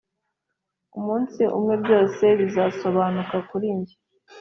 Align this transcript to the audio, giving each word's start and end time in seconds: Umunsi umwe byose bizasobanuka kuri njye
Umunsi 0.99 1.41
umwe 1.57 1.73
byose 1.83 2.23
bizasobanuka 2.39 3.35
kuri 3.49 3.67
njye 3.77 3.95